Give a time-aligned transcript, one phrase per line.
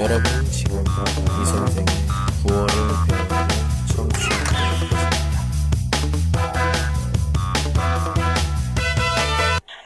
[0.00, 1.86] 여러분 지금도 이 선생의
[2.46, 2.68] 구월을
[3.08, 3.34] 배우고
[3.94, 5.06] 청취하고 계십니다.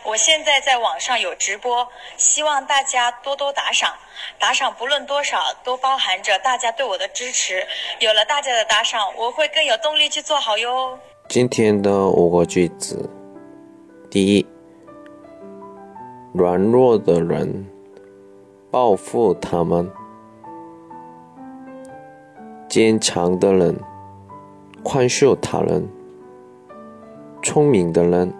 [0.04, 1.86] 我现在在网上有直播，
[2.16, 3.94] 希望大家多多打赏。
[4.40, 7.64] 打赏不论多少，都包含着大家对我的支持。
[8.00, 10.98] 有了大家的打赏，我会更有动力去做好哟。
[11.28, 13.08] 今天的五个句子：
[14.10, 14.46] 第一，
[16.34, 17.70] 软弱的人
[18.70, 19.86] 报复他们；
[22.74, 23.78] 坚强的人
[24.82, 25.82] 宽恕他人；
[27.42, 28.32] 聪明的人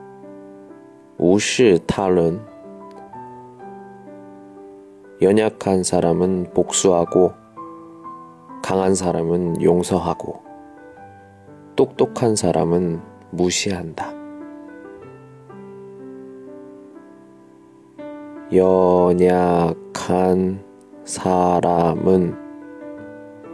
[1.19, 2.41] 无视他人。
[5.23, 7.33] 연약한 사람은 복수하고
[8.63, 10.41] 강한 사람은 용서하고
[11.77, 14.15] 똑똑한 사람은 무시한다.
[18.53, 19.45] 연약한
[21.05, 22.44] 사람은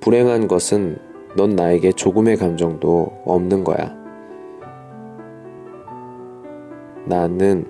[0.00, 0.98] 불행한 것은
[1.36, 3.96] 넌 나에게 조금의 감정도 없는 거야.
[7.04, 7.66] 나는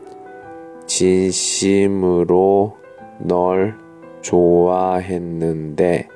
[0.86, 2.76] 진심으로
[3.20, 3.76] 널
[4.20, 6.08] 좋아했는데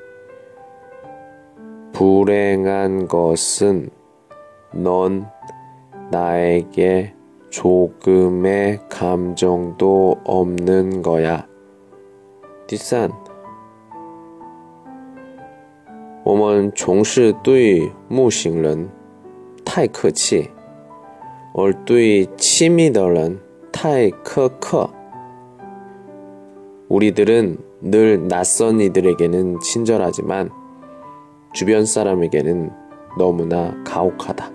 [1.93, 3.91] 불행한 것은
[4.73, 5.27] 넌
[6.11, 7.15] 나에게
[7.51, 11.47] 조금의 감정도 없는 거야.
[12.67, 13.13] 第三，
[16.32, 18.90] 我们总是对陌生人
[19.64, 20.50] 太客气，
[21.54, 23.40] 而对亲密的人
[23.72, 24.90] 太苛刻。
[26.90, 30.50] 우리들은 늘 낯선 이들에게는 친절하지만
[31.54, 32.72] 주변 사람에게는
[33.18, 34.52] 너무나 가혹하다.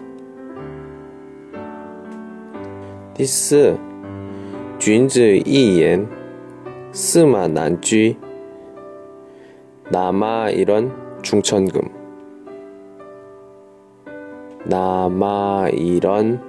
[3.14, 3.78] 第四，
[4.80, 6.08] 君子一言，
[6.92, 8.16] 驷马难追。
[9.92, 10.90] 남아 이런
[11.22, 11.81] 중천금
[14.64, 16.40] 남아 이런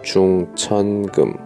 [0.00, 1.45] 중천금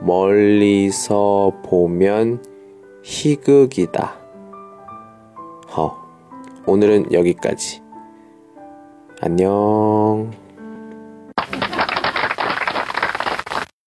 [0.00, 2.44] 멀리서 보면
[3.02, 4.16] 희극이다.
[5.76, 5.96] 허,
[6.66, 7.82] 오늘은 여기까지.
[9.20, 10.45] 안녕.